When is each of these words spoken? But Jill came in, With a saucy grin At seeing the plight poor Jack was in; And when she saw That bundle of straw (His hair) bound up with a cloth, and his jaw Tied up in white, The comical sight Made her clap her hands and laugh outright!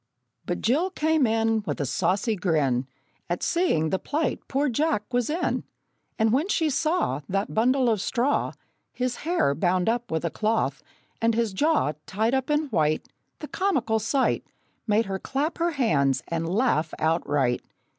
But 0.47 0.61
Jill 0.61 0.89
came 0.89 1.27
in, 1.27 1.61
With 1.67 1.79
a 1.79 1.85
saucy 1.85 2.35
grin 2.35 2.87
At 3.29 3.43
seeing 3.43 3.91
the 3.91 3.99
plight 3.99 4.39
poor 4.47 4.67
Jack 4.67 5.03
was 5.13 5.29
in; 5.29 5.63
And 6.17 6.33
when 6.33 6.47
she 6.49 6.71
saw 6.71 7.21
That 7.29 7.53
bundle 7.53 7.87
of 7.87 8.01
straw 8.01 8.53
(His 8.93 9.17
hair) 9.17 9.53
bound 9.53 9.87
up 9.87 10.09
with 10.09 10.25
a 10.25 10.31
cloth, 10.31 10.81
and 11.21 11.35
his 11.35 11.53
jaw 11.53 11.91
Tied 12.07 12.33
up 12.33 12.49
in 12.49 12.61
white, 12.69 13.09
The 13.41 13.47
comical 13.47 13.99
sight 13.99 14.43
Made 14.87 15.05
her 15.05 15.19
clap 15.19 15.59
her 15.59 15.73
hands 15.73 16.23
and 16.29 16.49
laugh 16.49 16.95
outright! 16.97 17.61